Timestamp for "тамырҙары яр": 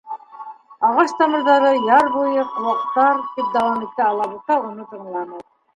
1.19-2.09